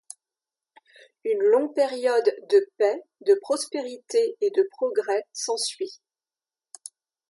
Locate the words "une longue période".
1.25-2.25